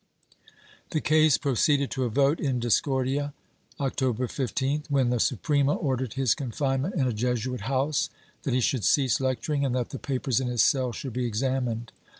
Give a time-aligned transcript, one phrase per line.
[0.89, 3.35] The case proceeded to a vote in discordia,
[3.79, 8.09] October 15th, when the Suprema ordered his confinement in a Jesuit house,
[8.41, 11.91] that he should cease lecturing, and that the papers in his cell should be examined.